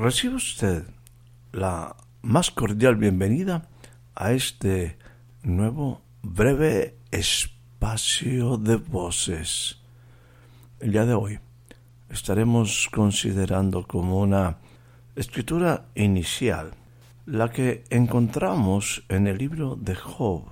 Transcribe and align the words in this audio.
Recibe 0.00 0.36
usted 0.36 0.84
la 1.52 1.94
más 2.22 2.50
cordial 2.50 2.96
bienvenida 2.96 3.68
a 4.14 4.32
este 4.32 4.96
nuevo 5.42 6.00
breve 6.22 6.96
espacio 7.10 8.56
de 8.56 8.76
voces. 8.76 9.76
El 10.78 10.92
día 10.92 11.04
de 11.04 11.12
hoy 11.12 11.38
estaremos 12.08 12.88
considerando 12.90 13.86
como 13.86 14.20
una 14.20 14.56
escritura 15.16 15.84
inicial 15.94 16.70
la 17.26 17.50
que 17.50 17.84
encontramos 17.90 19.04
en 19.10 19.26
el 19.26 19.36
libro 19.36 19.76
de 19.76 19.96
Job, 19.96 20.44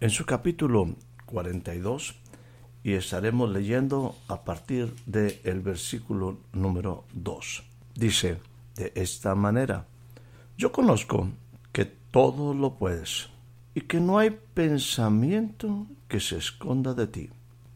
en 0.00 0.10
su 0.10 0.26
capítulo 0.26 0.94
42, 1.24 2.16
y 2.82 2.92
estaremos 2.92 3.48
leyendo 3.48 4.14
a 4.28 4.44
partir 4.44 4.94
del 5.06 5.62
versículo 5.62 6.36
número 6.52 7.04
2. 7.14 7.62
Dice, 7.94 8.36
de 8.76 8.92
esta 8.94 9.34
manera. 9.34 9.86
Yo 10.56 10.72
conozco 10.72 11.28
que 11.72 11.84
todo 11.84 12.54
lo 12.54 12.74
puedes 12.74 13.28
y 13.74 13.82
que 13.82 14.00
no 14.00 14.18
hay 14.18 14.30
pensamiento 14.30 15.86
que 16.08 16.20
se 16.20 16.36
esconda 16.36 16.94
de 16.94 17.06
ti. 17.06 17.30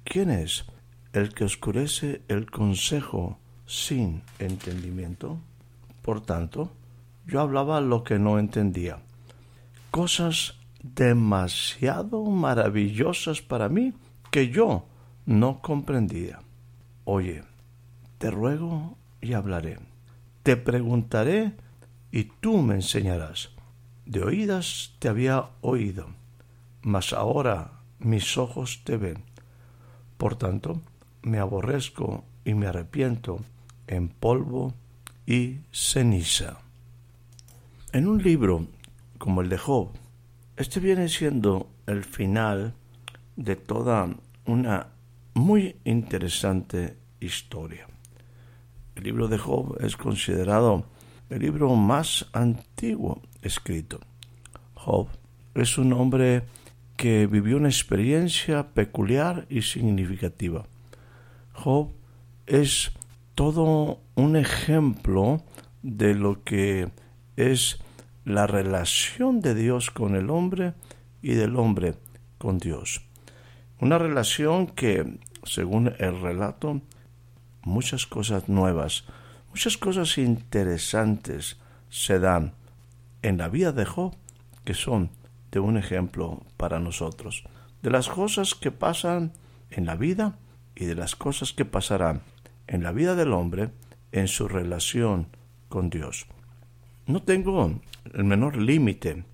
¿Quién 0.05 0.31
es 0.31 0.65
el 1.13 1.35
que 1.35 1.45
oscurece 1.45 2.23
el 2.29 2.51
consejo 2.51 3.39
sin 3.67 4.23
entendimiento? 4.39 5.39
Por 6.03 6.21
tanto, 6.21 6.71
yo 7.27 7.41
hablaba 7.41 7.81
lo 7.81 8.05
que 8.05 8.19
no 8.19 8.39
entendía, 8.39 9.01
cosas 9.91 10.55
demasiado 10.83 12.25
maravillosas 12.25 13.43
para 13.43 13.69
mí 13.69 13.93
que 14.31 14.49
yo 14.49 14.87
no 15.27 15.61
comprendía. 15.61 16.39
Oye, 17.05 17.43
te 18.19 18.31
ruego 18.31 18.97
y 19.21 19.33
hablaré 19.33 19.79
te 20.49 20.57
preguntaré 20.57 21.53
y 22.11 22.25
tú 22.25 22.63
me 22.63 22.77
enseñarás. 22.77 23.51
De 24.07 24.23
oídas 24.23 24.95
te 24.99 25.11
había 25.11 25.51
oído, 25.61 26.07
mas 26.81 27.13
ahora 27.13 27.83
mis 27.99 28.39
ojos 28.39 28.81
te 28.83 28.97
ven. 28.97 29.25
Por 30.17 30.37
tanto, 30.37 30.81
me 31.21 31.39
aborrezco 31.39 32.25
y 32.47 32.55
me 32.55 32.67
arrepiento 32.67 33.41
en 33.89 34.09
polvo 34.09 34.73
y 35.27 35.59
ceniza. 35.71 36.57
En 37.93 38.09
un 38.09 38.23
libro 38.23 38.69
como 39.19 39.43
el 39.43 39.51
de 39.51 39.59
Job, 39.59 39.91
este 40.57 40.81
viene 40.81 41.11
siendo 41.11 41.69
el 41.87 42.05
final 42.05 42.73
de 43.37 43.57
toda 43.57 44.09
una 44.47 44.87
muy 45.35 45.77
interesante 45.85 46.97
historia. 47.21 47.87
El 48.99 49.05
libro 49.05 49.29
de 49.29 49.39
Job 49.39 49.77
es 49.81 49.97
considerado 49.97 50.85
el 51.31 51.39
libro 51.39 51.73
más 51.77 52.27
antiguo 52.33 53.23
escrito. 53.43 54.01
Job 54.75 55.07
es 55.55 55.79
un 55.79 55.93
hombre 55.93 56.43
que 56.97 57.29
vivió 57.29 57.59
una 57.59 57.69
experiencia 57.69 58.71
peculiar 58.71 59.47
y 59.49 59.63
significativa. 59.63 60.67
Job 61.53 61.93
es 62.49 62.91
todo 63.37 64.01
un 64.17 64.35
ejemplo 64.35 65.45
de 65.83 66.17
lo 66.17 66.43
que 66.43 66.89
es 67.37 67.79
la 68.25 68.49
relación 68.49 69.41
de 69.41 69.55
Dios 69.55 69.93
con 69.93 70.17
el 70.17 70.29
hombre 70.29 70.75
y 71.23 71.35
del 71.35 71.55
hombre 71.55 71.95
con 72.37 72.59
Dios. 72.59 73.03
Una 73.81 73.97
relación 73.97 74.67
que, 74.67 75.21
según 75.45 75.95
el 76.01 76.21
relato, 76.21 76.83
muchas 77.69 78.07
cosas 78.07 78.49
nuevas, 78.49 79.05
muchas 79.51 79.77
cosas 79.77 80.19
interesantes 80.19 81.59
se 81.89 82.19
dan 82.19 82.55
en 83.23 83.39
la 83.39 83.49
vida 83.49 83.73
de 83.73 83.85
Job 83.85 84.15
que 84.65 84.75
son 84.75 85.11
de 85.53 85.61
un 85.61 85.77
ejemplo 85.77 86.43
para 86.57 86.79
nosotros, 86.79 87.45
de 87.83 87.91
las 87.91 88.09
cosas 88.09 88.55
que 88.55 88.71
pasan 88.71 89.33
en 89.71 89.87
la 89.87 89.95
vida 89.95 90.39
y 90.75 90.85
de 90.85 90.95
las 90.95 91.17
cosas 91.17 91.53
que 91.53 91.65
pasarán 91.65 92.23
en 92.67 92.83
la 92.83 92.93
vida 92.93 93.15
del 93.15 93.33
hombre 93.33 93.71
en 94.13 94.29
su 94.29 94.49
relación 94.49 95.29
con 95.69 95.91
Dios. 95.91 96.27
No 97.07 97.23
tengo 97.23 97.81
el 98.13 98.25
menor 98.25 98.57
límite 98.57 99.25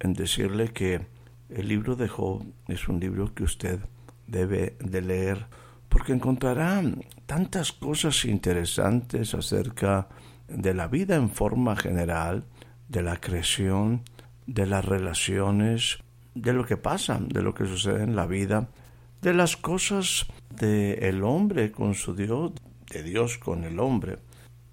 en 0.00 0.12
decirle 0.14 0.72
que 0.72 1.06
el 1.48 1.68
libro 1.68 1.96
de 1.96 2.08
Job 2.08 2.44
es 2.68 2.88
un 2.88 3.00
libro 3.00 3.34
que 3.34 3.44
usted 3.44 3.80
debe 4.26 4.76
de 4.80 5.00
leer 5.00 5.46
porque 5.92 6.14
encontrará 6.14 6.82
tantas 7.26 7.70
cosas 7.70 8.24
interesantes 8.24 9.34
acerca 9.34 10.08
de 10.48 10.72
la 10.72 10.88
vida 10.88 11.16
en 11.16 11.28
forma 11.28 11.76
general, 11.76 12.44
de 12.88 13.02
la 13.02 13.20
creación, 13.20 14.02
de 14.46 14.64
las 14.64 14.86
relaciones, 14.86 15.98
de 16.34 16.54
lo 16.54 16.64
que 16.64 16.78
pasa, 16.78 17.20
de 17.20 17.42
lo 17.42 17.52
que 17.52 17.66
sucede 17.66 18.04
en 18.04 18.16
la 18.16 18.26
vida, 18.26 18.68
de 19.20 19.34
las 19.34 19.58
cosas 19.58 20.26
del 20.48 21.02
el 21.02 21.24
hombre 21.24 21.70
con 21.72 21.94
su 21.94 22.14
Dios, 22.14 22.52
de 22.90 23.02
Dios 23.02 23.36
con 23.36 23.64
el 23.64 23.78
hombre. 23.78 24.18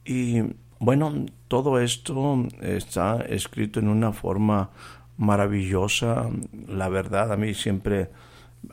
Y 0.06 0.42
bueno, 0.80 1.26
todo 1.50 1.82
esto 1.82 2.48
está 2.62 3.20
escrito 3.28 3.82
en 3.82 3.90
una 3.90 4.14
forma 4.14 4.70
maravillosa. 5.18 6.30
La 6.70 6.88
verdad, 6.88 7.34
a 7.34 7.38
mí 7.38 7.54
siempre 7.54 8.10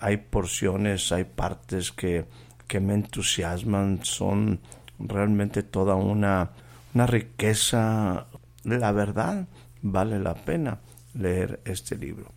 hay 0.01 0.19
porciones, 0.19 1.13
hay 1.13 1.25
partes 1.25 1.93
que, 1.93 2.27
que 2.67 2.81
me 2.81 2.95
entusiasman, 2.95 4.01
son 4.05 4.61
realmente 4.99 5.63
toda 5.63 5.95
una, 5.95 6.51
una 6.95 7.07
riqueza. 7.07 8.27
La 8.65 8.93
verdad, 8.93 9.49
vale 9.83 10.19
la 10.19 10.35
pena 10.35 10.81
leer 11.15 11.61
este 11.65 11.97
libro. 11.97 12.33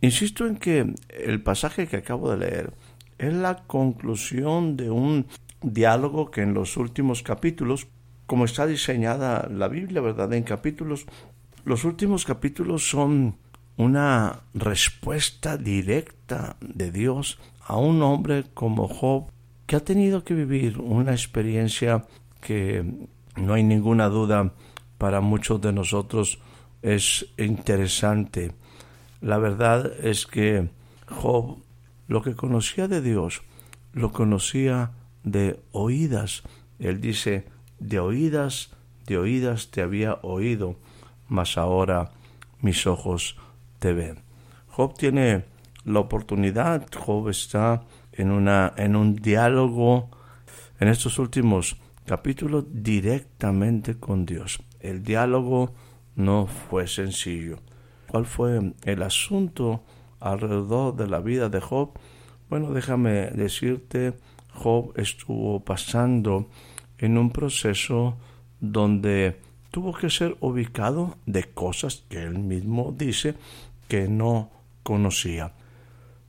Insisto 0.00 0.46
en 0.46 0.56
que 0.56 0.94
el 1.08 1.42
pasaje 1.42 1.86
que 1.86 1.96
acabo 1.96 2.30
de 2.30 2.38
leer 2.38 2.72
es 3.18 3.32
la 3.32 3.64
conclusión 3.66 4.76
de 4.76 4.90
un 4.90 5.26
diálogo 5.62 6.30
que 6.30 6.42
en 6.42 6.54
los 6.54 6.76
últimos 6.76 7.22
capítulos, 7.22 7.88
como 8.26 8.44
está 8.44 8.66
diseñada 8.66 9.48
la 9.50 9.68
Biblia, 9.68 10.00
¿verdad? 10.00 10.32
En 10.34 10.42
capítulos, 10.42 11.06
los 11.64 11.84
últimos 11.84 12.24
capítulos 12.24 12.88
son 12.88 13.36
una 13.76 14.40
respuesta 14.54 15.56
directa 15.56 16.56
de 16.60 16.90
Dios 16.90 17.38
a 17.60 17.76
un 17.76 18.02
hombre 18.02 18.44
como 18.54 18.88
Job 18.88 19.30
que 19.66 19.76
ha 19.76 19.84
tenido 19.84 20.24
que 20.24 20.34
vivir 20.34 20.78
una 20.78 21.12
experiencia 21.12 22.06
que 22.40 23.08
no 23.36 23.54
hay 23.54 23.64
ninguna 23.64 24.08
duda 24.08 24.54
para 24.98 25.20
muchos 25.20 25.60
de 25.60 25.72
nosotros 25.72 26.38
es 26.82 27.26
interesante. 27.36 28.52
La 29.20 29.38
verdad 29.38 29.92
es 30.02 30.26
que 30.26 30.70
Job 31.08 31.58
lo 32.06 32.22
que 32.22 32.34
conocía 32.34 32.88
de 32.88 33.02
Dios 33.02 33.42
lo 33.92 34.12
conocía 34.12 34.92
de 35.24 35.60
oídas. 35.72 36.42
Él 36.78 37.00
dice, 37.00 37.46
de 37.78 37.98
oídas, 37.98 38.70
de 39.06 39.18
oídas 39.18 39.70
te 39.70 39.82
había 39.82 40.18
oído, 40.22 40.76
mas 41.28 41.58
ahora 41.58 42.12
mis 42.60 42.86
ojos 42.86 43.36
te 43.78 43.92
ven. 43.92 44.20
Job 44.68 44.94
tiene 44.94 45.44
la 45.84 46.00
oportunidad, 46.00 46.86
Job 46.94 47.28
está 47.28 47.82
en, 48.12 48.30
una, 48.30 48.72
en 48.76 48.96
un 48.96 49.16
diálogo 49.16 50.10
en 50.80 50.88
estos 50.88 51.18
últimos 51.18 51.76
capítulos 52.04 52.64
directamente 52.70 53.98
con 53.98 54.26
Dios. 54.26 54.62
El 54.80 55.02
diálogo 55.02 55.74
no 56.14 56.46
fue 56.46 56.86
sencillo. 56.86 57.58
¿Cuál 58.08 58.26
fue 58.26 58.72
el 58.84 59.02
asunto 59.02 59.82
alrededor 60.20 60.96
de 60.96 61.08
la 61.08 61.20
vida 61.20 61.48
de 61.48 61.60
Job? 61.60 61.98
Bueno, 62.48 62.72
déjame 62.72 63.30
decirte, 63.30 64.14
Job 64.52 64.92
estuvo 64.96 65.64
pasando 65.64 66.48
en 66.98 67.18
un 67.18 67.30
proceso 67.30 68.16
donde 68.60 69.40
tuvo 69.76 69.92
que 69.92 70.08
ser 70.08 70.38
ubicado 70.40 71.18
de 71.26 71.52
cosas 71.52 72.02
que 72.08 72.22
él 72.22 72.38
mismo 72.38 72.94
dice 72.96 73.34
que 73.88 74.08
no 74.08 74.50
conocía. 74.82 75.52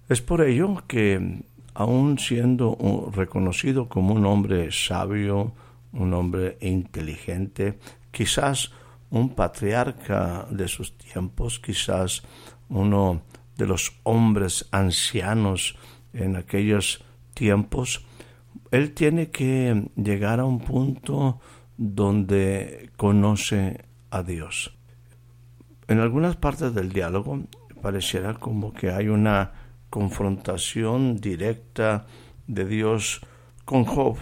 Es 0.09 0.21
por 0.21 0.41
ello 0.41 0.83
que, 0.85 1.45
aun 1.73 2.19
siendo 2.19 3.09
reconocido 3.15 3.87
como 3.87 4.15
un 4.15 4.25
hombre 4.25 4.69
sabio, 4.73 5.53
un 5.93 6.13
hombre 6.13 6.57
inteligente, 6.59 7.79
quizás 8.11 8.73
un 9.11 9.29
patriarca 9.29 10.45
de 10.49 10.67
sus 10.67 10.97
tiempos, 10.97 11.57
quizás 11.59 12.23
uno 12.67 13.21
de 13.55 13.65
los 13.65 13.93
hombres 14.03 14.67
ancianos 14.71 15.77
en 16.11 16.35
aquellos 16.35 17.01
tiempos, 17.33 18.05
él 18.71 18.93
tiene 18.93 19.29
que 19.29 19.87
llegar 19.95 20.41
a 20.41 20.45
un 20.45 20.59
punto 20.59 21.39
donde 21.77 22.91
conoce 22.97 23.85
a 24.09 24.23
Dios. 24.23 24.75
En 25.87 25.99
algunas 25.99 26.35
partes 26.35 26.73
del 26.73 26.91
diálogo 26.91 27.43
pareciera 27.81 28.33
como 28.33 28.73
que 28.73 28.91
hay 28.91 29.07
una 29.07 29.53
confrontación 29.89 31.17
directa 31.17 32.07
de 32.47 32.65
Dios 32.65 33.21
con 33.65 33.85
Job, 33.85 34.17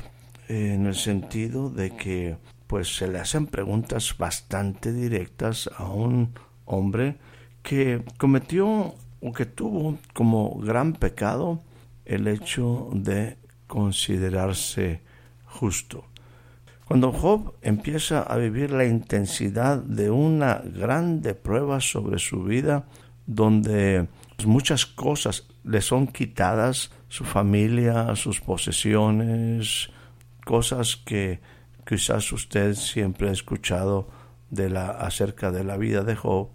en 0.48 0.86
el 0.86 0.96
sentido 0.96 1.70
de 1.70 1.96
que 1.96 2.38
pues 2.68 2.96
se 2.96 3.08
le 3.08 3.20
hacen 3.20 3.48
preguntas 3.48 4.16
bastante 4.18 4.92
directas 4.92 5.70
a 5.78 5.86
un 5.86 6.34
hombre 6.66 7.18
que 7.64 8.04
cometió 8.18 8.96
o 9.22 9.34
que 9.34 9.46
tuvo 9.46 9.98
como 10.14 10.60
gran 10.60 10.94
pecado 10.94 11.62
el 12.06 12.28
hecho 12.28 12.90
de 12.94 13.38
considerarse 13.68 15.02
justo. 15.46 16.06
Cuando 16.88 17.12
Job 17.12 17.56
empieza 17.64 18.22
a 18.22 18.38
vivir 18.38 18.72
la 18.72 18.86
intensidad 18.86 19.78
de 19.80 20.12
una 20.12 20.62
grande 20.64 21.34
prueba 21.34 21.82
sobre 21.82 22.20
su 22.20 22.44
vida, 22.44 22.86
donde 23.26 24.08
muchas 24.46 24.86
cosas 24.86 25.48
le 25.64 25.82
son 25.82 26.06
quitadas, 26.06 26.92
su 27.08 27.24
familia, 27.24 28.16
sus 28.16 28.40
posesiones, 28.40 29.90
cosas 30.46 30.96
que 30.96 31.40
quizás 31.88 32.32
usted 32.32 32.76
siempre 32.76 33.30
ha 33.30 33.32
escuchado 33.32 34.08
de 34.52 34.70
la, 34.70 34.92
acerca 34.92 35.52
de 35.52 35.64
la 35.64 35.78
vida 35.78 36.04
de 36.04 36.16
Job. 36.16 36.50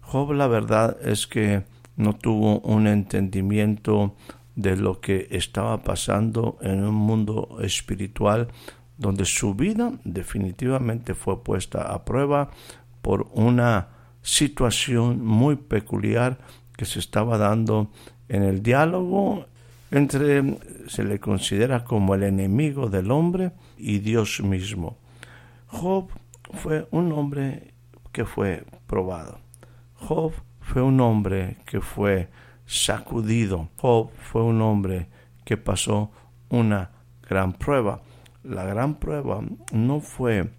Job 0.00 0.32
la 0.32 0.46
verdad 0.46 0.96
es 1.02 1.26
que 1.26 1.64
no 1.96 2.14
tuvo 2.14 2.60
un 2.60 2.86
entendimiento 2.86 4.14
de 4.54 4.76
lo 4.76 5.00
que 5.00 5.26
estaba 5.32 5.82
pasando 5.82 6.58
en 6.60 6.84
un 6.84 6.94
mundo 6.94 7.58
espiritual 7.62 8.48
donde 9.02 9.26
su 9.26 9.54
vida 9.54 9.92
definitivamente 10.04 11.14
fue 11.14 11.44
puesta 11.44 11.92
a 11.92 12.04
prueba 12.04 12.50
por 13.02 13.28
una 13.32 13.88
situación 14.22 15.22
muy 15.24 15.56
peculiar 15.56 16.38
que 16.76 16.86
se 16.86 17.00
estaba 17.00 17.36
dando 17.36 17.90
en 18.28 18.44
el 18.44 18.62
diálogo 18.62 19.46
entre 19.90 20.58
se 20.88 21.04
le 21.04 21.20
considera 21.20 21.84
como 21.84 22.14
el 22.14 22.22
enemigo 22.22 22.88
del 22.88 23.10
hombre 23.10 23.52
y 23.76 23.98
Dios 23.98 24.40
mismo. 24.42 24.96
Job 25.66 26.08
fue 26.54 26.88
un 26.90 27.12
hombre 27.12 27.74
que 28.10 28.24
fue 28.24 28.64
probado. 28.86 29.38
Job 29.96 30.32
fue 30.60 30.80
un 30.80 30.98
hombre 31.00 31.58
que 31.66 31.82
fue 31.82 32.30
sacudido. 32.64 33.68
Job 33.76 34.10
fue 34.16 34.42
un 34.42 34.62
hombre 34.62 35.08
que 35.44 35.58
pasó 35.58 36.10
una 36.48 36.90
gran 37.28 37.52
prueba. 37.52 38.00
La 38.42 38.64
gran 38.64 38.96
prueba 38.96 39.40
no 39.72 40.00
fue 40.00 40.50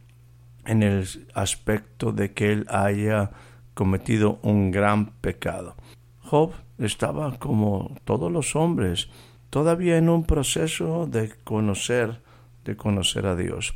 en 0.65 0.83
el 0.83 1.07
aspecto 1.33 2.12
de 2.12 2.33
que 2.33 2.51
él 2.51 2.65
haya 2.69 3.31
cometido 3.74 4.39
un 4.41 4.71
gran 4.71 5.07
pecado. 5.19 5.75
Job 6.19 6.53
estaba 6.77 7.38
como 7.38 7.95
todos 8.06 8.31
los 8.31 8.56
hombres, 8.56 9.09
todavía 9.50 9.97
en 9.97 10.09
un 10.09 10.24
proceso 10.24 11.07
de 11.07 11.33
conocer, 11.44 12.21
de 12.63 12.77
conocer 12.77 13.25
a 13.25 13.35
Dios. 13.35 13.74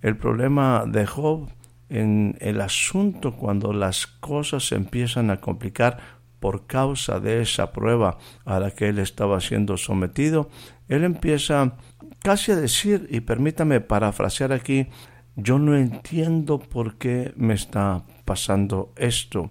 El 0.00 0.16
problema 0.16 0.84
de 0.86 1.06
Job 1.06 1.48
en 1.88 2.36
el 2.40 2.60
asunto 2.60 3.32
cuando 3.36 3.72
las 3.72 4.06
cosas 4.06 4.68
se 4.68 4.76
empiezan 4.76 5.30
a 5.30 5.40
complicar 5.40 5.98
por 6.40 6.66
causa 6.66 7.20
de 7.20 7.42
esa 7.42 7.72
prueba 7.72 8.18
a 8.44 8.58
la 8.58 8.70
que 8.70 8.88
él 8.88 8.98
estaba 8.98 9.40
siendo 9.40 9.76
sometido, 9.76 10.48
él 10.88 11.04
empieza 11.04 11.76
casi 12.22 12.52
a 12.52 12.56
decir, 12.56 13.06
y 13.10 13.20
permítame 13.20 13.80
parafrasear 13.80 14.52
aquí, 14.52 14.88
yo 15.36 15.58
no 15.58 15.76
entiendo 15.76 16.58
por 16.58 16.96
qué 16.96 17.32
me 17.36 17.54
está 17.54 18.02
pasando 18.24 18.92
esto 18.96 19.50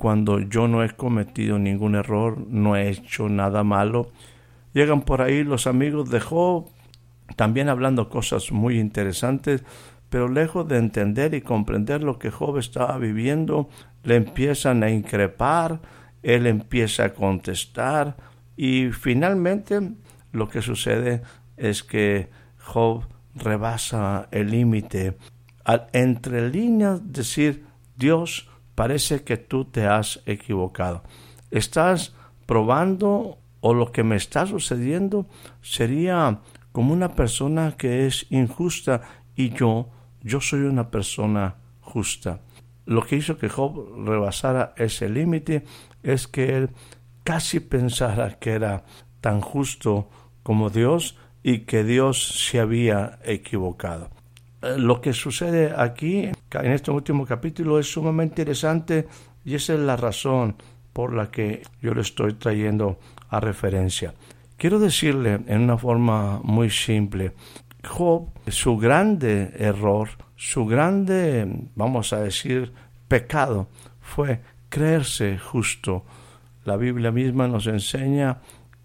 cuando 0.00 0.40
yo 0.40 0.66
no 0.66 0.82
he 0.82 0.88
cometido 0.88 1.58
ningún 1.58 1.94
error, 1.94 2.38
no 2.48 2.74
he 2.74 2.88
hecho 2.88 3.28
nada 3.28 3.64
malo. 3.64 4.10
Llegan 4.72 5.02
por 5.02 5.20
ahí 5.20 5.44
los 5.44 5.66
amigos 5.66 6.08
de 6.08 6.20
Job, 6.20 6.70
también 7.36 7.68
hablando 7.68 8.08
cosas 8.08 8.50
muy 8.50 8.80
interesantes, 8.80 9.62
pero 10.08 10.30
lejos 10.30 10.66
de 10.66 10.78
entender 10.78 11.34
y 11.34 11.42
comprender 11.42 12.02
lo 12.02 12.18
que 12.18 12.30
Job 12.30 12.56
estaba 12.56 12.96
viviendo, 12.96 13.68
le 14.02 14.16
empiezan 14.16 14.82
a 14.84 14.90
increpar, 14.90 15.82
él 16.22 16.46
empieza 16.46 17.04
a 17.04 17.12
contestar 17.12 18.16
y 18.56 18.92
finalmente 18.92 19.82
lo 20.32 20.48
que 20.48 20.62
sucede 20.62 21.20
es 21.60 21.84
que 21.84 22.30
Job 22.58 23.04
rebasa 23.34 24.28
el 24.30 24.50
límite 24.50 25.16
al 25.64 25.88
entre 25.92 26.48
líneas 26.48 27.00
decir 27.04 27.66
Dios 27.96 28.48
parece 28.74 29.22
que 29.22 29.36
tú 29.36 29.66
te 29.66 29.86
has 29.86 30.22
equivocado. 30.26 31.02
Estás 31.50 32.14
probando 32.46 33.38
o 33.60 33.74
lo 33.74 33.92
que 33.92 34.02
me 34.02 34.16
está 34.16 34.46
sucediendo 34.46 35.26
sería 35.60 36.40
como 36.72 36.94
una 36.94 37.14
persona 37.14 37.76
que 37.76 38.06
es 38.06 38.26
injusta 38.30 39.02
y 39.36 39.50
yo, 39.50 39.90
yo 40.22 40.40
soy 40.40 40.60
una 40.60 40.90
persona 40.90 41.56
justa. 41.80 42.40
Lo 42.86 43.02
que 43.02 43.16
hizo 43.16 43.36
que 43.36 43.48
Job 43.48 44.06
rebasara 44.06 44.72
ese 44.76 45.08
límite 45.08 45.64
es 46.02 46.26
que 46.26 46.56
él 46.56 46.70
casi 47.22 47.60
pensara 47.60 48.38
que 48.38 48.52
era 48.52 48.84
tan 49.20 49.40
justo 49.40 50.08
como 50.42 50.70
Dios 50.70 51.16
y 51.42 51.60
que 51.60 51.84
Dios 51.84 52.46
se 52.48 52.60
había 52.60 53.18
equivocado. 53.24 54.10
Eh, 54.62 54.76
lo 54.78 55.00
que 55.00 55.12
sucede 55.12 55.72
aquí, 55.76 56.28
en 56.52 56.72
este 56.72 56.90
último 56.90 57.26
capítulo, 57.26 57.78
es 57.78 57.90
sumamente 57.90 58.42
interesante 58.42 59.08
y 59.44 59.54
esa 59.54 59.74
es 59.74 59.80
la 59.80 59.96
razón 59.96 60.56
por 60.92 61.14
la 61.14 61.30
que 61.30 61.62
yo 61.80 61.94
le 61.94 62.02
estoy 62.02 62.34
trayendo 62.34 62.98
a 63.28 63.40
referencia. 63.40 64.14
Quiero 64.56 64.78
decirle 64.78 65.40
en 65.46 65.62
una 65.62 65.78
forma 65.78 66.40
muy 66.42 66.68
simple, 66.68 67.32
Job, 67.82 68.28
su 68.48 68.76
grande 68.76 69.54
error, 69.56 70.10
su 70.36 70.66
grande, 70.66 71.48
vamos 71.74 72.12
a 72.12 72.20
decir, 72.20 72.72
pecado, 73.08 73.68
fue 74.00 74.40
creerse 74.68 75.38
justo. 75.38 76.04
La 76.64 76.76
Biblia 76.76 77.10
misma 77.10 77.48
nos 77.48 77.66
enseña 77.66 78.38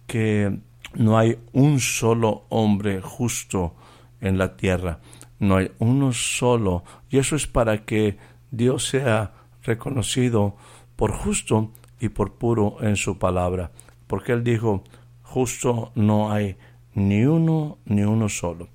que 0.06 0.60
no 0.96 1.18
hay 1.18 1.38
un 1.52 1.80
solo 1.80 2.44
hombre 2.48 3.00
justo 3.00 3.74
en 4.20 4.38
la 4.38 4.56
tierra. 4.56 5.00
No 5.38 5.56
hay 5.56 5.70
uno 5.78 6.12
solo, 6.12 6.84
y 7.10 7.18
eso 7.18 7.36
es 7.36 7.46
para 7.46 7.84
que 7.84 8.16
Dios 8.50 8.88
sea 8.88 9.32
reconocido 9.62 10.56
por 10.96 11.12
justo 11.12 11.72
y 12.00 12.08
por 12.08 12.34
puro 12.34 12.78
en 12.80 12.96
su 12.96 13.18
palabra, 13.18 13.70
porque 14.06 14.32
Él 14.32 14.44
dijo, 14.44 14.82
justo 15.22 15.92
no 15.94 16.32
hay 16.32 16.56
ni 16.94 17.24
uno, 17.24 17.78
ni 17.84 18.02
uno 18.02 18.28
solo. 18.28 18.68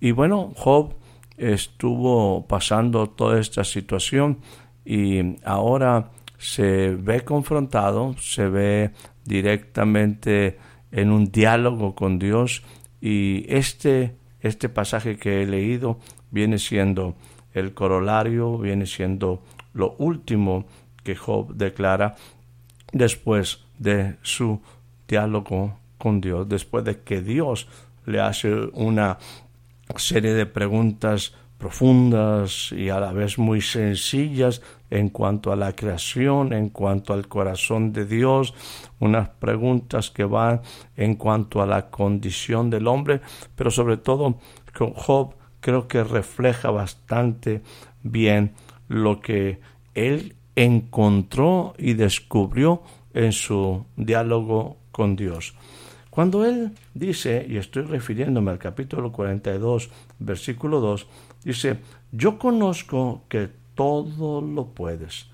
Y 0.00 0.10
bueno, 0.10 0.52
Job 0.56 0.94
estuvo 1.36 2.46
pasando 2.46 3.08
toda 3.08 3.40
esta 3.40 3.62
situación 3.62 4.38
y 4.84 5.36
ahora 5.44 6.10
se 6.38 6.90
ve 6.90 7.20
confrontado, 7.20 8.16
se 8.18 8.48
ve 8.48 8.90
directamente 9.24 10.58
en 10.92 11.10
un 11.10 11.32
diálogo 11.32 11.94
con 11.94 12.18
Dios. 12.18 12.62
Y 13.00 13.44
este 13.48 14.14
este 14.42 14.68
pasaje 14.68 15.16
que 15.16 15.42
he 15.42 15.46
leído 15.46 15.98
viene 16.30 16.58
siendo 16.58 17.14
el 17.54 17.74
corolario, 17.74 18.58
viene 18.58 18.86
siendo 18.86 19.42
lo 19.72 19.94
último 19.98 20.66
que 21.04 21.14
Job 21.14 21.54
declara 21.54 22.16
después 22.92 23.64
de 23.78 24.16
su 24.22 24.60
diálogo 25.06 25.78
con 25.96 26.20
Dios, 26.20 26.48
después 26.48 26.84
de 26.84 27.00
que 27.00 27.22
Dios 27.22 27.68
le 28.04 28.20
hace 28.20 28.52
una 28.72 29.18
serie 29.96 30.34
de 30.34 30.46
preguntas 30.46 31.34
profundas 31.62 32.72
y 32.72 32.88
a 32.88 32.98
la 32.98 33.12
vez 33.12 33.38
muy 33.38 33.60
sencillas 33.60 34.62
en 34.90 35.10
cuanto 35.10 35.52
a 35.52 35.56
la 35.56 35.74
creación, 35.74 36.52
en 36.52 36.70
cuanto 36.70 37.12
al 37.12 37.28
corazón 37.28 37.92
de 37.92 38.04
Dios, 38.04 38.52
unas 38.98 39.28
preguntas 39.28 40.10
que 40.10 40.24
van 40.24 40.60
en 40.96 41.14
cuanto 41.14 41.62
a 41.62 41.66
la 41.66 41.88
condición 41.88 42.68
del 42.68 42.88
hombre, 42.88 43.20
pero 43.54 43.70
sobre 43.70 43.96
todo 43.96 44.38
Job 44.74 45.36
creo 45.60 45.86
que 45.86 46.02
refleja 46.02 46.72
bastante 46.72 47.62
bien 48.02 48.54
lo 48.88 49.20
que 49.20 49.60
él 49.94 50.34
encontró 50.56 51.74
y 51.78 51.94
descubrió 51.94 52.82
en 53.14 53.30
su 53.30 53.86
diálogo 53.96 54.78
con 54.90 55.14
Dios. 55.14 55.54
Cuando 56.10 56.44
él 56.44 56.72
dice, 56.92 57.46
y 57.48 57.56
estoy 57.56 57.84
refiriéndome 57.84 58.50
al 58.50 58.58
capítulo 58.58 59.12
42, 59.12 59.88
versículo 60.18 60.80
2, 60.80 61.06
dice, 61.44 61.78
yo 62.10 62.38
conozco 62.38 63.24
que 63.28 63.50
todo 63.74 64.40
lo 64.40 64.66
puedes. 64.66 65.26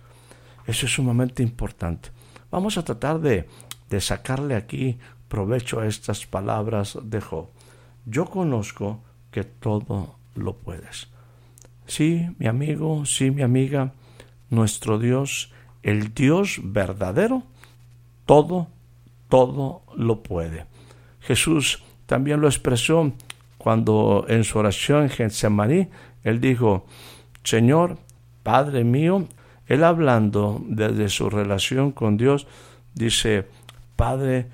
Eso 0.67 0.87
es 0.87 0.93
sumamente 0.93 1.43
importante. 1.43 2.11
Vamos 2.51 2.79
a 2.79 2.85
tratar 2.85 3.21
de, 3.21 3.49
de 3.91 4.01
sacarle 4.01 4.55
aquí 4.55 4.99
provecho 5.29 5.81
a 5.81 5.87
estas 5.87 6.27
palabras 6.27 6.99
de 7.03 7.21
Job. 7.21 7.49
Yo 8.07 8.27
conozco 8.27 9.03
que 9.31 9.45
todo 9.45 10.17
lo 10.35 10.57
puedes. 10.57 11.09
Sí, 11.87 12.29
mi 12.39 12.47
amigo, 12.47 13.05
sí, 13.07 13.31
mi 13.31 13.43
amiga, 13.43 13.93
nuestro 14.51 14.99
Dios, 14.99 15.53
el 15.83 16.15
Dios 16.15 16.61
verdadero, 16.63 17.43
todo, 18.27 18.69
todo 19.29 19.83
lo 19.97 20.23
puede. 20.23 20.67
Jesús 21.21 21.83
también 22.07 22.41
lo 22.41 22.49
expresó 22.49 23.13
cuando 23.59 24.25
en 24.29 24.45
su 24.45 24.59
oración 24.59 25.03
en 25.03 25.11
Getsemaní, 25.11 25.89
él 26.25 26.41
dijo, 26.41 26.87
Señor, 27.43 27.99
Padre 28.43 28.85
mío, 28.85 29.27
él 29.67 29.85
hablando 29.85 30.63
desde 30.67 31.09
su 31.09 31.29
relación 31.29 31.93
con 31.93 32.17
Dios, 32.17 32.47
dice, 32.95 33.47
Padre, 33.97 34.47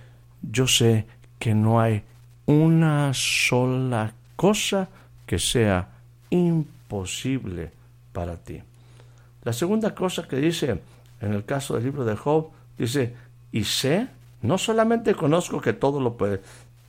yo 0.42 0.66
sé 0.66 1.06
que 1.38 1.54
no 1.54 1.80
hay 1.80 2.02
una 2.46 3.12
sola 3.14 4.12
cosa 4.36 4.88
que 5.26 5.38
sea 5.38 5.88
imposible 6.30 7.70
para 8.12 8.36
ti. 8.36 8.60
La 9.42 9.52
segunda 9.52 9.94
cosa 9.94 10.26
que 10.26 10.36
dice 10.36 10.80
en 11.20 11.32
el 11.32 11.44
caso 11.44 11.74
del 11.74 11.84
libro 11.84 12.04
de 12.04 12.16
Job, 12.16 12.50
dice, 12.76 13.14
y 13.52 13.64
sé, 13.64 14.08
no 14.42 14.58
solamente 14.58 15.14
conozco 15.14 15.60
que 15.60 15.72
todo 15.72 16.00
lo 16.00 16.16
puede, 16.16 16.42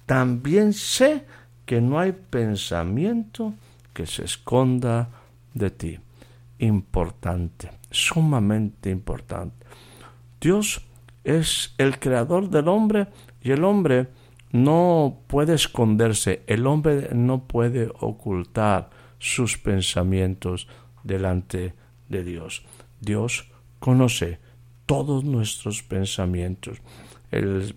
también 0.05 0.73
sé 0.73 1.23
que 1.65 1.81
no 1.81 1.99
hay 1.99 2.11
pensamiento 2.11 3.53
que 3.93 4.05
se 4.05 4.25
esconda 4.25 5.09
de 5.53 5.71
ti. 5.71 5.99
Importante, 6.59 7.71
sumamente 7.91 8.89
importante. 8.89 9.65
Dios 10.39 10.81
es 11.23 11.73
el 11.77 11.99
creador 11.99 12.49
del 12.49 12.67
hombre 12.67 13.07
y 13.41 13.51
el 13.51 13.63
hombre 13.63 14.07
no 14.51 15.19
puede 15.27 15.55
esconderse, 15.55 16.43
el 16.47 16.65
hombre 16.67 17.09
no 17.13 17.43
puede 17.43 17.91
ocultar 17.99 18.89
sus 19.19 19.57
pensamientos 19.57 20.67
delante 21.03 21.73
de 22.09 22.23
Dios. 22.23 22.63
Dios 23.01 23.49
conoce 23.79 24.39
todos 24.85 25.23
nuestros 25.23 25.83
pensamientos. 25.83 26.77
El 27.31 27.75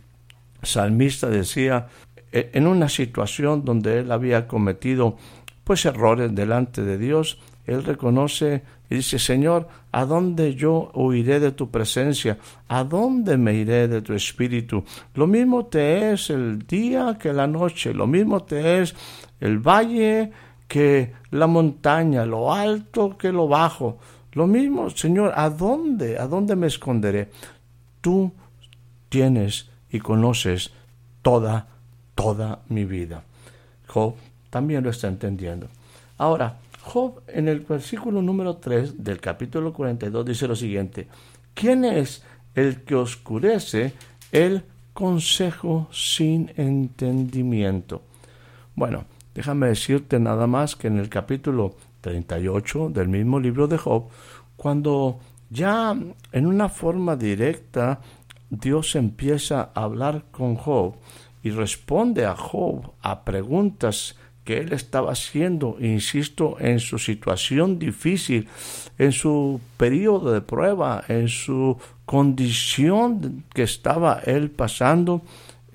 salmista 0.63 1.29
decía, 1.29 1.89
en 2.33 2.67
una 2.67 2.89
situación 2.89 3.65
donde 3.65 4.01
él 4.01 4.13
había 4.13 4.47
cometido 4.47 5.17
pues 5.65 5.85
errores 5.85 6.35
delante 6.35 6.83
de 6.83 6.99
Dios, 6.99 7.39
él 7.67 7.85
reconoce 7.85 8.63
y 8.89 8.97
dice, 8.97 9.19
Señor, 9.19 9.69
¿a 9.93 10.07
dónde 10.07 10.55
yo 10.55 10.91
huiré 10.95 11.41
de 11.41 11.53
tu 11.53 11.71
presencia? 11.71 12.39
¿A 12.69 12.85
dónde 12.85 13.37
me 13.37 13.53
iré 13.53 13.87
de 13.89 14.01
tu 14.01 14.15
espíritu? 14.15 14.83
Lo 15.15 15.27
mismo 15.27 15.67
te 15.67 16.13
es 16.13 16.31
el 16.31 16.67
día 16.67 17.19
que 17.21 17.35
la 17.35 17.47
noche, 17.47 17.93
lo 17.93 18.07
mismo 18.07 18.43
te 18.45 18.81
es 18.81 18.95
el 19.41 19.59
valle 19.59 20.31
que 20.67 21.13
la 21.31 21.47
montaña, 21.47 22.25
lo 22.25 22.53
alto 22.53 23.19
que 23.19 23.33
lo 23.33 23.49
bajo. 23.49 23.99
Lo 24.33 24.47
mismo, 24.47 24.89
Señor, 24.91 25.33
¿a 25.37 25.51
dónde? 25.51 26.19
¿A 26.19 26.27
dónde 26.27 26.57
me 26.57 26.69
esconderé? 26.69 27.29
Tú 28.01 28.33
tienes 29.09 29.69
y 29.91 29.99
conoces 29.99 30.71
toda, 31.23 31.67
toda 32.19 32.63
mi 32.69 32.85
vida. 32.85 33.23
Job 33.87 34.17
también 34.51 34.83
lo 34.83 34.91
está 34.91 35.07
entendiendo. 35.07 35.69
Ahora, 36.17 36.59
Job 36.83 37.23
en 37.29 37.47
el 37.47 37.61
versículo 37.61 38.21
número 38.21 38.57
3 38.57 39.05
del 39.05 39.21
capítulo 39.21 39.73
42 39.73 40.27
dice 40.27 40.49
lo 40.49 40.57
siguiente, 40.57 41.07
¿quién 41.55 41.85
es 41.85 42.25
el 42.57 42.83
que 42.83 42.97
oscurece 42.97 43.93
el 44.33 44.65
consejo 44.93 45.87
sin 45.93 46.51
entendimiento? 46.57 48.03
Bueno, 48.75 49.05
déjame 49.33 49.69
decirte 49.69 50.19
nada 50.19 50.49
más 50.49 50.75
que 50.75 50.89
en 50.89 50.99
el 50.99 51.09
capítulo 51.09 51.77
38 52.01 52.89
del 52.89 53.07
mismo 53.07 53.39
libro 53.39 53.69
de 53.69 53.79
Job, 53.79 54.09
cuando 54.57 55.21
ya 55.51 55.97
en 56.33 56.47
una 56.47 56.69
forma 56.69 57.15
directa 57.15 58.01
Dios 58.51 58.97
empieza 58.97 59.71
a 59.73 59.85
hablar 59.85 60.25
con 60.33 60.57
Job 60.57 60.97
y 61.43 61.51
responde 61.51 62.25
a 62.25 62.35
Job 62.37 62.93
a 63.01 63.25
preguntas 63.25 64.17
que 64.45 64.59
él 64.59 64.73
estaba 64.73 65.13
haciendo, 65.13 65.77
insisto, 65.79 66.57
en 66.59 66.81
su 66.81 66.99
situación 66.99 67.79
difícil, 67.79 68.49
en 68.97 69.13
su 69.13 69.61
periodo 69.77 70.33
de 70.33 70.41
prueba, 70.41 71.05
en 71.09 71.29
su 71.29 71.77
condición 72.07 73.45
que 73.53 73.65
estaba 73.65 74.21
él 74.25 74.51
pasando, 74.51 75.21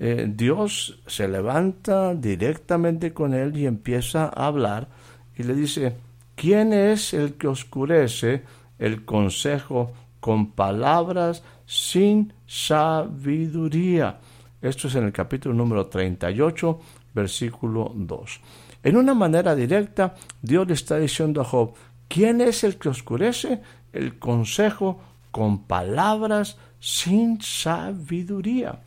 eh, 0.00 0.26
Dios 0.28 0.98
se 1.06 1.28
levanta 1.28 2.14
directamente 2.16 3.12
con 3.12 3.32
él 3.32 3.56
y 3.56 3.66
empieza 3.66 4.24
a 4.24 4.48
hablar 4.48 4.88
y 5.36 5.44
le 5.44 5.54
dice, 5.54 5.96
¿quién 6.34 6.72
es 6.72 7.14
el 7.14 7.34
que 7.34 7.46
oscurece 7.46 8.42
el 8.80 9.04
consejo 9.04 9.92
con 10.18 10.50
palabras 10.50 11.44
sin 11.64 12.32
sabiduría? 12.46 14.18
Esto 14.64 14.88
es 14.88 14.94
en 14.94 15.04
el 15.04 15.12
capítulo 15.12 15.54
número 15.54 15.88
38, 15.88 16.80
versículo 17.12 17.92
2. 17.94 18.40
En 18.82 18.96
una 18.96 19.12
manera 19.12 19.54
directa, 19.54 20.14
Dios 20.40 20.66
le 20.66 20.72
está 20.72 20.96
diciendo 20.96 21.42
a 21.42 21.44
Job, 21.44 21.74
¿quién 22.08 22.40
es 22.40 22.64
el 22.64 22.78
que 22.78 22.88
oscurece 22.88 23.60
el 23.92 24.18
consejo 24.18 25.02
con 25.30 25.64
palabras 25.64 26.56
sin 26.80 27.42
sabiduría? 27.42 28.80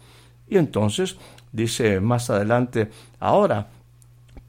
Y 0.47 0.57
entonces 0.57 1.15
dice 1.51 1.99
más 1.99 2.31
adelante, 2.31 2.89
ahora 3.19 3.67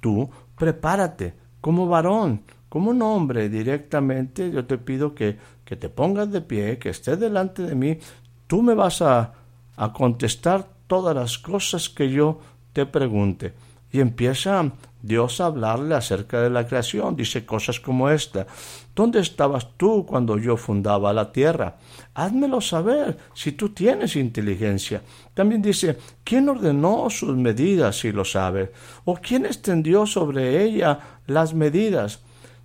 tú 0.01 0.31
prepárate 0.57 1.35
como 1.61 1.87
varón, 1.87 2.41
como 2.71 2.89
un 2.89 3.03
hombre 3.03 3.51
directamente, 3.51 4.51
yo 4.51 4.65
te 4.65 4.79
pido 4.79 5.15
que, 5.15 5.37
que 5.67 5.77
te 5.77 5.91
pongas 5.91 6.33
de 6.33 6.41
pie, 6.41 6.79
que 6.79 6.89
estés 6.89 7.21
delante 7.21 7.65
de 7.65 7.75
mí, 7.75 7.99
tú 8.47 8.63
me 8.63 8.73
vas 8.73 9.03
a, 9.03 9.35
a 9.77 9.93
contestar 9.93 10.78
todas 10.89 11.15
las 11.15 11.39
cosas 11.39 11.89
que 11.89 12.11
yo 12.11 12.41
te 12.73 12.85
pregunte. 12.87 13.55
Y 13.91 14.01
empieza 14.01 14.73
Dios 15.01 15.41
a 15.41 15.47
hablarle 15.47 15.95
acerca 15.95 16.43
de 16.43 16.51
la 16.51 16.67
creación. 16.67 17.17
Dice 17.17 17.47
cosas 17.47 17.81
como 17.81 18.11
esta. 18.11 18.47
¿Dónde 18.95 19.21
estabas 19.21 19.69
tú 19.77 20.05
cuando 20.05 20.37
yo 20.39 20.57
fundaba 20.57 21.13
la 21.13 21.31
tierra? 21.31 21.77
Házmelo 22.15 22.61
saber 22.61 23.17
si 23.33 23.53
tú 23.53 23.71
tienes 23.71 24.17
inteligencia. 24.17 25.03
También 25.35 25.63
dice, 25.63 25.97
¿quién 26.25 26.49
ordenó 26.49 27.09
sus 27.09 27.37
medidas 27.37 28.01
si 28.01 28.13
lo 28.13 28.25
sabe? 28.25 28.73
¿O 29.05 29.15
quién 29.15 29.47
extendió 29.47 30.05
sobre 30.05 30.63
ella 30.65 31.21
las 31.27 31.55
medidas? 31.55 32.21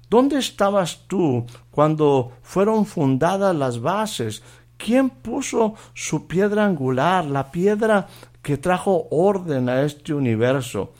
¿Dónde 0.10 0.40
estabas 0.40 1.06
tú 1.08 1.46
cuando 1.72 2.34
fueron 2.42 2.86
fundadas 2.86 3.56
las 3.56 3.80
bases? 3.80 4.44
¿Quién 4.84 5.10
puso 5.10 5.76
su 5.94 6.28
piedra 6.28 6.66
angular, 6.66 7.24
la 7.24 7.52
piedra 7.52 8.08
que 8.42 8.58
trajo 8.58 9.08
orden 9.12 9.70
a 9.70 9.84
este 9.84 10.14
universo? 10.14 10.92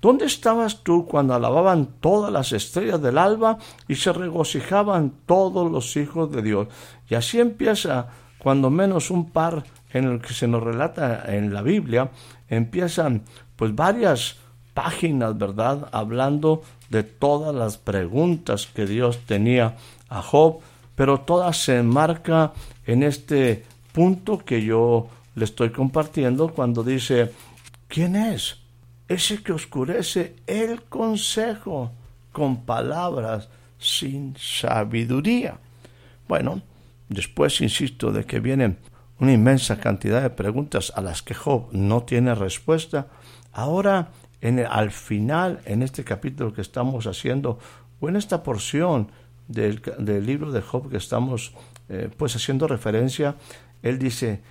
¿Dónde 0.00 0.24
estabas 0.24 0.82
tú 0.82 1.06
cuando 1.06 1.34
alababan 1.34 1.88
todas 2.00 2.32
las 2.32 2.52
estrellas 2.52 3.02
del 3.02 3.18
alba 3.18 3.58
y 3.86 3.96
se 3.96 4.14
regocijaban 4.14 5.12
todos 5.26 5.70
los 5.70 5.94
hijos 5.98 6.32
de 6.32 6.40
Dios? 6.40 6.68
Y 7.10 7.16
así 7.16 7.38
empieza, 7.38 8.06
cuando 8.38 8.70
menos 8.70 9.10
un 9.10 9.30
par 9.30 9.62
en 9.92 10.04
el 10.04 10.22
que 10.22 10.32
se 10.32 10.48
nos 10.48 10.62
relata 10.62 11.24
en 11.26 11.52
la 11.52 11.60
Biblia, 11.60 12.10
empiezan 12.48 13.24
pues 13.56 13.74
varias 13.74 14.36
páginas, 14.72 15.36
¿verdad? 15.36 15.88
Hablando 15.92 16.62
de 16.88 17.02
todas 17.02 17.54
las 17.54 17.76
preguntas 17.76 18.66
que 18.72 18.86
Dios 18.86 19.18
tenía 19.26 19.76
a 20.08 20.22
Job, 20.22 20.60
pero 20.98 21.20
todas 21.20 21.56
se 21.56 21.78
enmarca 21.78 22.52
en 22.84 23.02
este 23.02 23.64
punto 23.92 24.38
que 24.38 24.62
yo 24.62 25.08
le 25.34 25.44
estoy 25.44 25.70
compartiendo 25.70 26.48
cuando 26.48 26.84
dice, 26.84 27.32
¿quién 27.88 28.16
es? 28.16 28.58
ese 29.08 29.42
que 29.42 29.52
oscurece 29.52 30.36
el 30.46 30.82
consejo 30.82 31.90
con 32.30 32.64
palabras 32.64 33.48
sin 33.78 34.36
sabiduría. 34.36 35.58
Bueno, 36.28 36.60
después 37.08 37.60
insisto 37.62 38.12
de 38.12 38.24
que 38.24 38.38
viene 38.38 38.76
una 39.18 39.32
inmensa 39.32 39.80
cantidad 39.80 40.20
de 40.20 40.30
preguntas 40.30 40.92
a 40.94 41.00
las 41.00 41.22
que 41.22 41.34
Job 41.34 41.68
no 41.72 42.02
tiene 42.02 42.34
respuesta. 42.34 43.08
Ahora, 43.52 44.10
en 44.40 44.60
al 44.60 44.90
final, 44.90 45.60
en 45.64 45.82
este 45.82 46.04
capítulo 46.04 46.52
que 46.52 46.60
estamos 46.60 47.06
haciendo, 47.06 47.58
o 48.00 48.08
en 48.08 48.16
esta 48.16 48.42
porción 48.42 49.10
del, 49.48 49.80
libro 50.24 50.52
de 50.52 50.62
Job 50.62 50.90
que 50.90 50.98
estamos 50.98 51.52
eh, 51.88 52.08
pues 52.16 52.36
haciendo 52.36 52.68
referencia, 52.68 53.36
él 53.82 53.98
dice, 53.98 54.42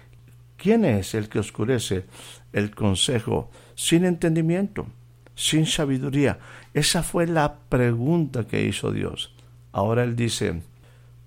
¿Quién 0.58 0.86
es 0.86 1.14
el 1.14 1.30
que 1.30 1.40
oscurece 1.40 2.06
el 2.52 2.74
consejo 2.74 3.52
sin 3.76 4.06
entendimiento, 4.06 4.88
sin 5.36 5.68
sabiduría? 5.68 6.40
Esa 6.74 7.04
fue 7.04 7.28
la 7.28 7.60
pregunta 7.70 8.48
que 8.48 8.66
hizo 8.66 8.92
Dios. 8.92 9.34
Ahora 9.72 10.04
Él 10.04 10.16
dice, 10.16 10.64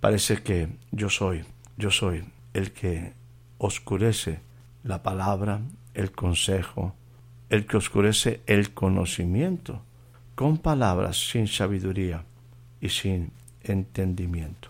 parece 0.00 0.42
que 0.42 0.68
yo 0.90 1.08
soy, 1.08 1.44
yo 1.76 1.92
soy 1.92 2.24
el 2.54 2.72
que 2.72 3.12
oscurece 3.58 4.40
la 4.82 5.04
palabra, 5.04 5.60
el 5.94 6.10
consejo, 6.10 6.96
el 7.50 7.66
que 7.66 7.76
oscurece 7.76 8.40
el 8.46 8.74
conocimiento, 8.74 9.82
con 10.34 10.58
palabras 10.58 11.28
sin 11.30 11.46
sabiduría 11.46 12.24
y 12.80 12.88
sin 12.88 13.30
entendimiento. 13.62 14.68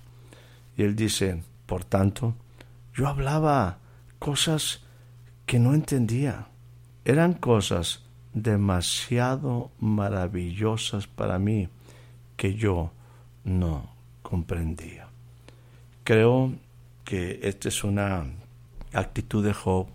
Y 0.77 0.83
él 0.83 0.97
dice, 0.97 1.43
por 1.67 1.85
tanto, 1.85 2.35
yo 2.95 3.09
hablaba 3.09 3.79
cosas 4.19 4.83
que 5.47 5.59
no 5.59 5.75
entendía. 5.75 6.49
Eran 7.05 7.35
cosas 7.35 8.05
demasiado 8.33 9.71
maravillosas 9.81 11.07
para 11.07 11.39
mí 11.39 11.69
que 12.37 12.55
yo 12.55 12.93
no 13.45 13.91
comprendía. 14.23 15.09
Creo 16.05 16.55
que 17.05 17.41
esta 17.43 17.69
es 17.69 17.85
una 17.85 18.27
actitud 18.93 19.45
de 19.45 19.53
Job 19.53 19.89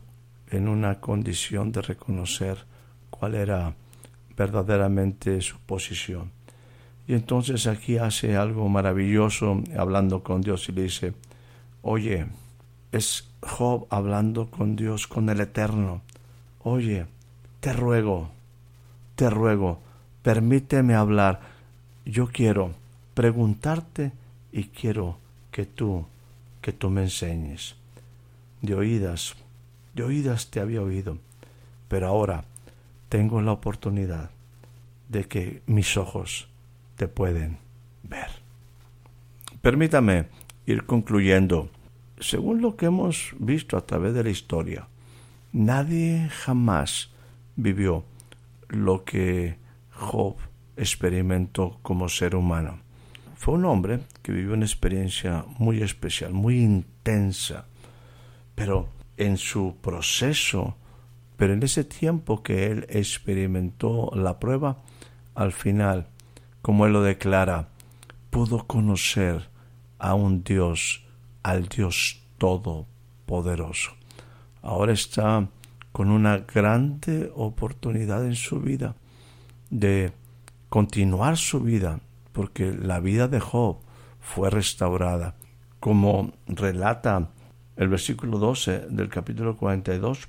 en 0.49 0.67
una 0.67 0.99
condición 0.99 1.71
de 1.71 1.81
reconocer 1.81 2.65
cuál 3.09 3.35
era 3.35 3.73
verdaderamente 4.35 5.41
su 5.41 5.57
posición. 5.59 6.31
Y 7.07 7.13
entonces 7.13 7.67
aquí 7.67 7.97
hace 7.97 8.35
algo 8.35 8.67
maravilloso 8.67 9.61
hablando 9.77 10.23
con 10.23 10.41
Dios 10.41 10.67
y 10.69 10.71
le 10.71 10.83
dice, 10.83 11.13
oye, 11.81 12.25
es 12.91 13.29
Job 13.41 13.85
hablando 13.89 14.49
con 14.49 14.75
Dios, 14.75 15.05
con 15.05 15.29
el 15.29 15.39
Eterno. 15.39 16.01
Oye, 16.63 17.05
te 17.59 17.73
ruego, 17.73 18.29
te 19.15 19.29
ruego, 19.29 19.79
permíteme 20.23 20.95
hablar. 20.95 21.41
Yo 22.05 22.27
quiero 22.27 22.71
preguntarte 23.13 24.11
y 24.51 24.65
quiero 24.65 25.17
que 25.51 25.65
tú, 25.65 26.05
que 26.61 26.73
tú 26.73 26.89
me 26.89 27.03
enseñes. 27.03 27.75
De 28.61 28.73
oídas, 28.73 29.35
de 29.93 30.03
oídas 30.03 30.49
te 30.49 30.59
había 30.59 30.81
oído, 30.81 31.19
pero 31.87 32.07
ahora 32.07 32.45
tengo 33.09 33.41
la 33.41 33.51
oportunidad 33.51 34.31
de 35.09 35.25
que 35.25 35.61
mis 35.67 35.97
ojos 35.97 36.47
te 36.95 37.07
pueden 37.07 37.57
ver. 38.03 38.27
Permítame 39.61 40.27
ir 40.65 40.85
concluyendo. 40.85 41.69
Según 42.19 42.61
lo 42.61 42.75
que 42.75 42.85
hemos 42.85 43.33
visto 43.39 43.77
a 43.77 43.85
través 43.85 44.13
de 44.13 44.23
la 44.23 44.29
historia, 44.29 44.87
nadie 45.51 46.29
jamás 46.29 47.09
vivió 47.55 48.05
lo 48.69 49.03
que 49.03 49.57
Job 49.91 50.35
experimentó 50.77 51.79
como 51.81 52.09
ser 52.09 52.35
humano. 52.35 52.79
Fue 53.35 53.55
un 53.55 53.65
hombre 53.65 53.99
que 54.21 54.31
vivió 54.31 54.53
una 54.53 54.65
experiencia 54.65 55.45
muy 55.57 55.81
especial, 55.81 56.33
muy 56.33 56.61
intensa, 56.61 57.65
pero 58.55 58.89
en 59.17 59.37
su 59.37 59.75
proceso, 59.81 60.75
pero 61.37 61.53
en 61.53 61.63
ese 61.63 61.83
tiempo 61.83 62.43
que 62.43 62.67
él 62.67 62.85
experimentó 62.89 64.11
la 64.15 64.39
prueba, 64.39 64.77
al 65.35 65.51
final 65.51 66.07
como 66.65 66.87
él 66.87 66.93
lo 66.93 67.03
declara, 67.03 67.67
pudo 68.31 68.65
conocer 68.65 69.49
a 69.99 70.15
un 70.15 70.43
Dios, 70.43 71.05
al 71.43 71.67
Dios 71.67 72.23
Todopoderoso. 72.39 73.91
Ahora 74.63 74.91
está 74.91 75.47
con 75.91 76.09
una 76.09 76.39
grande 76.39 77.31
oportunidad 77.35 78.25
en 78.25 78.33
su 78.33 78.61
vida 78.61 78.95
de 79.69 80.11
continuar 80.67 81.37
su 81.37 81.59
vida, 81.59 81.99
porque 82.31 82.73
la 82.73 82.99
vida 82.99 83.27
de 83.27 83.39
Job 83.39 83.77
fue 84.19 84.49
restaurada. 84.49 85.35
Como 85.79 86.33
relata 86.47 87.29
el 87.75 87.89
versículo 87.89 88.39
12 88.39 88.87
del 88.89 89.09
capítulo 89.09 89.55
42, 89.55 90.27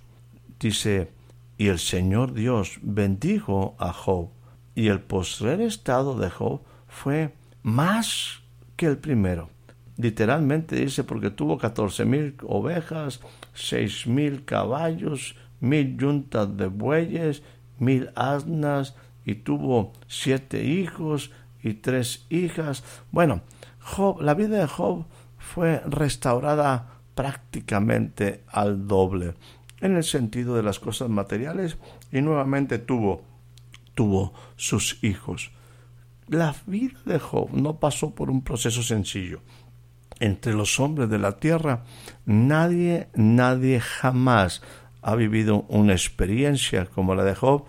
dice, 0.61 1.11
y 1.57 1.69
el 1.69 1.79
Señor 1.79 2.35
Dios 2.35 2.79
bendijo 2.83 3.75
a 3.79 3.95
Job 3.95 4.36
y 4.77 4.89
el 4.89 5.01
postrer 5.01 5.61
estado 5.62 6.17
de 6.17 6.31
Job 6.31 6.61
fue 6.87 7.35
más 7.62 8.43
que 8.77 8.87
el 8.87 8.99
primero. 8.99 9.49
Literalmente 9.97 10.77
dice 10.77 11.03
porque 11.03 11.31
tuvo 11.31 11.57
catorce 11.57 12.05
mil 12.05 12.37
ovejas, 12.43 13.21
seis 13.55 14.07
mil 14.07 14.45
caballos, 14.45 15.35
mil 15.61 15.97
yuntas 15.97 16.55
de 16.57 16.67
bueyes, 16.67 17.43
mil 17.79 18.11
asnas, 18.15 18.95
y 19.25 19.37
tuvo 19.37 19.93
siete 20.07 20.65
hijos 20.65 21.33
y 21.62 21.75
tres 21.75 22.27
hijas. 22.29 22.85
Bueno, 23.11 23.41
Job, 23.81 24.21
la 24.21 24.35
vida 24.35 24.59
de 24.59 24.67
Job 24.67 25.07
fue 25.39 25.81
restaurada 25.87 27.01
prácticamente 27.15 28.45
al 28.49 28.87
doble 28.87 29.35
en 29.81 29.97
el 29.97 30.05
sentido 30.05 30.55
de 30.55 30.62
las 30.62 30.79
cosas 30.79 31.09
materiales 31.09 31.79
y 32.12 32.21
nuevamente 32.21 32.79
tuvo 32.79 33.23
tuvo 33.97 34.33
sus 34.55 35.03
hijos. 35.03 35.51
La 36.29 36.55
vida 36.67 37.01
de 37.05 37.19
Job 37.19 37.51
no 37.53 37.81
pasó 37.81 38.15
por 38.15 38.31
un 38.31 38.43
proceso 38.43 38.85
sencillo. 38.85 39.41
Entre 40.21 40.55
los 40.55 40.79
hombres 40.79 41.11
de 41.11 41.19
la 41.19 41.33
tierra, 41.39 41.83
nadie, 42.25 43.09
nadie 43.15 43.81
jamás 43.81 44.63
ha 45.03 45.15
vivido 45.17 45.65
una 45.69 45.93
experiencia 45.93 46.87
como 46.87 47.15
la 47.15 47.25
de 47.25 47.35
Job, 47.35 47.65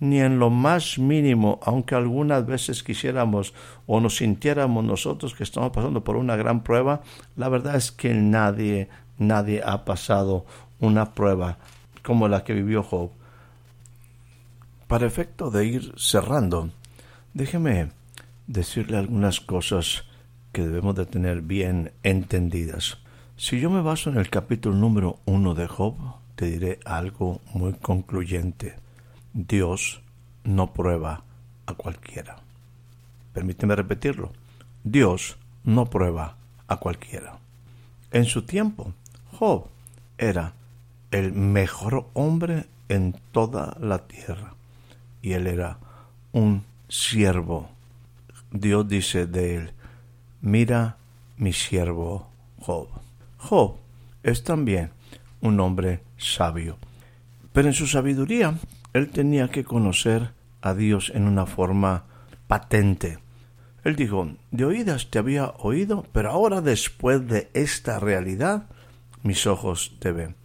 ni 0.00 0.20
en 0.20 0.38
lo 0.38 0.50
más 0.50 0.98
mínimo, 0.98 1.60
aunque 1.62 1.94
algunas 1.94 2.44
veces 2.44 2.82
quisiéramos 2.82 3.54
o 3.86 4.00
nos 4.00 4.16
sintiéramos 4.16 4.84
nosotros 4.84 5.34
que 5.34 5.44
estamos 5.44 5.70
pasando 5.70 6.02
por 6.02 6.16
una 6.16 6.36
gran 6.36 6.62
prueba, 6.62 7.02
la 7.36 7.48
verdad 7.48 7.76
es 7.76 7.92
que 7.92 8.12
nadie, 8.14 8.88
nadie 9.18 9.62
ha 9.64 9.84
pasado 9.84 10.44
una 10.80 11.14
prueba 11.14 11.58
como 12.02 12.28
la 12.28 12.42
que 12.44 12.52
vivió 12.52 12.82
Job. 12.82 13.10
Para 14.92 15.06
efecto 15.06 15.50
de 15.50 15.64
ir 15.64 15.94
cerrando, 15.96 16.68
déjeme 17.32 17.92
decirle 18.46 18.98
algunas 18.98 19.40
cosas 19.40 20.04
que 20.52 20.60
debemos 20.60 20.94
de 20.94 21.06
tener 21.06 21.40
bien 21.40 21.92
entendidas. 22.02 22.98
Si 23.38 23.58
yo 23.58 23.70
me 23.70 23.80
baso 23.80 24.10
en 24.10 24.18
el 24.18 24.28
capítulo 24.28 24.76
número 24.76 25.18
uno 25.24 25.54
de 25.54 25.66
Job, 25.66 25.94
te 26.34 26.44
diré 26.44 26.78
algo 26.84 27.40
muy 27.54 27.72
concluyente. 27.72 28.74
Dios 29.32 30.02
no 30.44 30.74
prueba 30.74 31.24
a 31.64 31.72
cualquiera. 31.72 32.36
Permíteme 33.32 33.74
repetirlo. 33.74 34.30
Dios 34.84 35.38
no 35.64 35.88
prueba 35.88 36.36
a 36.68 36.76
cualquiera. 36.76 37.38
En 38.10 38.26
su 38.26 38.42
tiempo, 38.42 38.92
Job 39.38 39.68
era 40.18 40.52
el 41.10 41.32
mejor 41.32 42.10
hombre 42.12 42.66
en 42.90 43.16
toda 43.32 43.74
la 43.80 44.06
tierra 44.06 44.52
y 45.22 45.32
él 45.32 45.46
era 45.46 45.78
un 46.32 46.64
siervo. 46.88 47.70
Dios 48.50 48.86
dice 48.88 49.26
de 49.26 49.56
él, 49.56 49.70
mira 50.40 50.96
mi 51.38 51.52
siervo 51.52 52.28
Job. 52.58 52.88
Job 53.38 53.76
es 54.22 54.44
también 54.44 54.90
un 55.40 55.58
hombre 55.60 56.02
sabio, 56.18 56.76
pero 57.52 57.68
en 57.68 57.74
su 57.74 57.86
sabiduría 57.86 58.54
él 58.92 59.08
tenía 59.08 59.48
que 59.48 59.64
conocer 59.64 60.32
a 60.60 60.74
Dios 60.74 61.10
en 61.14 61.26
una 61.26 61.46
forma 61.46 62.04
patente. 62.46 63.18
Él 63.84 63.96
dijo, 63.96 64.30
de 64.50 64.64
oídas 64.64 65.10
te 65.10 65.18
había 65.18 65.48
oído, 65.58 66.06
pero 66.12 66.30
ahora 66.30 66.60
después 66.60 67.26
de 67.26 67.50
esta 67.52 67.98
realidad, 67.98 68.66
mis 69.22 69.46
ojos 69.46 69.96
te 69.98 70.12
ven. 70.12 70.36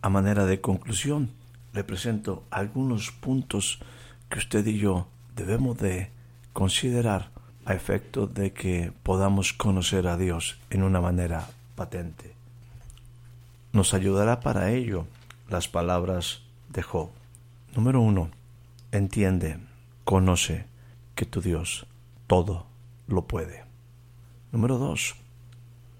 A 0.00 0.08
manera 0.08 0.46
de 0.46 0.60
conclusión, 0.60 1.30
le 1.72 1.84
presento 1.84 2.44
algunos 2.50 3.12
puntos 3.12 3.78
que 4.32 4.38
usted 4.38 4.66
y 4.66 4.78
yo 4.78 5.08
debemos 5.36 5.76
de 5.76 6.08
considerar 6.54 7.28
a 7.66 7.74
efecto 7.74 8.26
de 8.26 8.54
que 8.54 8.90
podamos 9.02 9.52
conocer 9.52 10.06
a 10.06 10.16
Dios 10.16 10.58
en 10.70 10.82
una 10.84 11.02
manera 11.02 11.50
patente. 11.74 12.32
Nos 13.74 13.92
ayudará 13.92 14.40
para 14.40 14.70
ello 14.70 15.04
las 15.50 15.68
palabras 15.68 16.40
de 16.70 16.82
Job. 16.82 17.10
Número 17.76 18.00
uno, 18.00 18.30
entiende, 18.90 19.58
conoce 20.04 20.64
que 21.14 21.26
tu 21.26 21.42
Dios 21.42 21.86
todo 22.26 22.64
lo 23.08 23.26
puede. 23.26 23.64
Número 24.50 24.78
dos, 24.78 25.14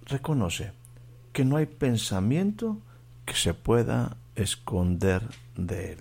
reconoce 0.06 0.72
que 1.34 1.44
no 1.44 1.58
hay 1.58 1.66
pensamiento 1.66 2.78
que 3.26 3.34
se 3.34 3.52
pueda 3.52 4.16
esconder 4.36 5.22
de 5.54 5.92
él. 5.92 5.98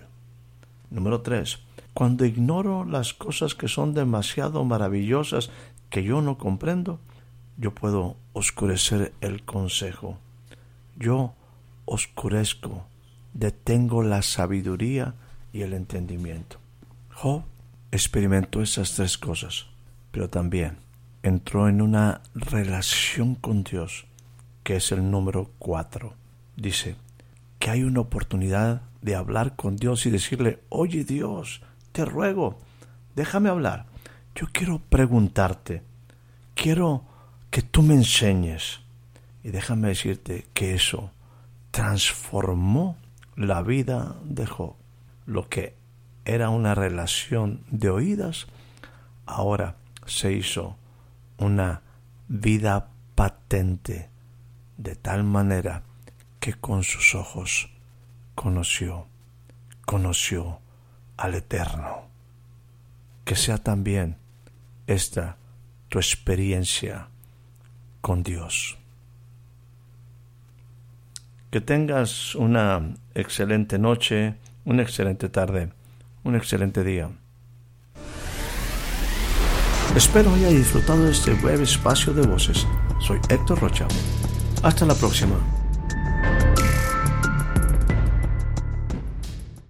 Número 0.89 1.19
tres, 1.19 1.59
cuando 1.93 2.25
ignoro 2.25 2.85
las 2.85 3.13
cosas 3.13 3.55
que 3.55 3.67
son 3.67 3.93
demasiado 3.93 4.63
maravillosas 4.63 5.49
que 5.89 6.03
yo 6.03 6.21
no 6.21 6.37
comprendo, 6.37 6.99
yo 7.57 7.73
puedo 7.73 8.15
oscurecer 8.33 9.13
el 9.21 9.43
consejo. 9.43 10.17
Yo 10.97 11.33
oscurezco 11.85 12.85
detengo 13.33 14.03
la 14.03 14.21
sabiduría 14.21 15.15
y 15.53 15.61
el 15.61 15.73
entendimiento. 15.73 16.57
Job 17.13 17.43
experimentó 17.91 18.61
esas 18.61 18.93
tres 18.95 19.17
cosas, 19.17 19.67
pero 20.11 20.29
también 20.29 20.77
entró 21.23 21.67
en 21.67 21.81
una 21.81 22.21
relación 22.33 23.35
con 23.35 23.63
Dios, 23.63 24.05
que 24.63 24.77
es 24.77 24.91
el 24.91 25.09
número 25.11 25.51
cuatro. 25.59 26.13
Dice 26.55 26.95
que 27.59 27.69
hay 27.69 27.83
una 27.83 27.99
oportunidad 27.99 28.81
de 29.01 29.15
hablar 29.15 29.55
con 29.55 29.75
Dios 29.75 30.05
y 30.05 30.09
decirle, 30.09 30.59
oye 30.69 31.03
Dios, 31.03 31.61
te 31.91 32.05
ruego, 32.05 32.59
déjame 33.15 33.49
hablar. 33.49 33.85
Yo 34.35 34.47
quiero 34.51 34.79
preguntarte, 34.79 35.83
quiero 36.55 37.03
que 37.49 37.61
tú 37.61 37.81
me 37.81 37.95
enseñes. 37.95 38.81
Y 39.43 39.49
déjame 39.49 39.89
decirte 39.89 40.47
que 40.53 40.75
eso 40.75 41.11
transformó 41.71 42.97
la 43.35 43.61
vida 43.61 44.15
de 44.23 44.45
Job. 44.45 44.75
Lo 45.25 45.49
que 45.49 45.75
era 46.25 46.49
una 46.49 46.75
relación 46.75 47.61
de 47.69 47.89
oídas, 47.89 48.47
ahora 49.25 49.75
se 50.05 50.33
hizo 50.33 50.77
una 51.37 51.81
vida 52.27 52.89
patente, 53.15 54.09
de 54.77 54.95
tal 54.95 55.23
manera 55.23 55.83
que 56.39 56.53
con 56.53 56.83
sus 56.83 57.15
ojos 57.15 57.69
conoció, 58.35 59.07
conoció 59.85 60.59
al 61.21 61.35
Eterno. 61.35 62.07
Que 63.23 63.35
sea 63.35 63.59
también 63.59 64.17
esta 64.87 65.37
tu 65.87 65.99
experiencia 65.99 67.07
con 68.01 68.23
Dios. 68.23 68.77
Que 71.51 71.61
tengas 71.61 72.33
una 72.33 72.95
excelente 73.13 73.77
noche, 73.77 74.35
una 74.65 74.81
excelente 74.81 75.29
tarde, 75.29 75.71
un 76.23 76.35
excelente 76.35 76.83
día. 76.83 77.09
Espero 79.95 80.33
haya 80.33 80.47
disfrutado 80.47 81.05
de 81.05 81.11
este 81.11 81.33
breve 81.33 81.63
espacio 81.63 82.13
de 82.13 82.25
voces. 82.25 82.65
Soy 82.99 83.19
Héctor 83.29 83.59
Rocha. 83.59 83.87
Hasta 84.63 84.85
la 84.85 84.95
próxima. 84.95 85.35